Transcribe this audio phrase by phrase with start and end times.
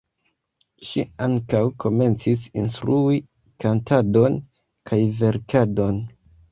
[0.91, 3.21] Ŝi ankaŭ komencis instrui
[3.65, 4.43] kantadon
[4.93, 6.07] kaj verkadon.